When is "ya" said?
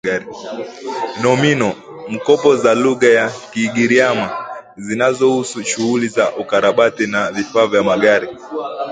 3.09-3.29